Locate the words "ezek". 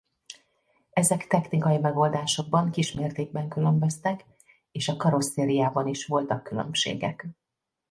0.91-1.27